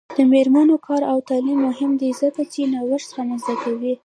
د 0.17 0.19
میرمنو 0.31 0.75
کار 0.87 1.01
او 1.11 1.17
تعلیم 1.29 1.59
مهم 1.67 1.91
دی 2.01 2.09
ځکه 2.21 2.41
چې 2.53 2.61
نوښت 2.71 3.09
رامنځته 3.17 3.53
کوي. 3.63 3.93